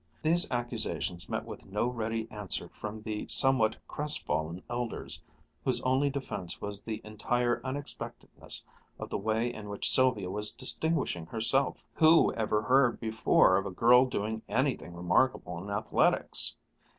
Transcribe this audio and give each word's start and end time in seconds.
These 0.23 0.49
accusations 0.49 1.29
met 1.29 1.45
with 1.45 1.67
no 1.67 1.85
ready 1.85 2.27
answer 2.31 2.67
from 2.69 3.03
the 3.03 3.27
somewhat 3.27 3.75
crestfallen 3.87 4.63
elders, 4.67 5.21
whose 5.63 5.79
only 5.83 6.09
defense 6.09 6.59
was 6.59 6.81
the 6.81 7.01
entire 7.03 7.61
unexpectedness 7.63 8.65
of 8.97 9.11
the 9.11 9.19
way 9.19 9.53
in 9.53 9.69
which 9.69 9.87
Sylvia 9.91 10.31
was 10.31 10.49
distinguishing 10.49 11.27
herself. 11.27 11.85
Who 11.93 12.33
ever 12.33 12.63
heard 12.63 12.99
before 12.99 13.57
of 13.57 13.67
a 13.67 13.69
girl 13.69 14.07
doing 14.07 14.41
anything 14.49 14.95
remarkable 14.95 15.61
in 15.63 15.69
athletics? 15.69 16.55